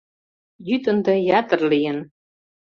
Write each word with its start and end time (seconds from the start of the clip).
Йӱд 0.67 0.83
ынде 0.91 1.13
ятыр 1.39 1.59
лийын. 1.71 1.97